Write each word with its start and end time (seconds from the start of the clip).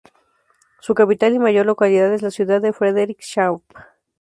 Su 0.79 0.95
capital 0.95 1.35
y 1.35 1.37
mayor 1.37 1.67
localidad 1.67 2.11
es 2.11 2.23
la 2.23 2.31
ciudad 2.31 2.59
de 2.59 2.73
Frederikshavn. 2.73 3.61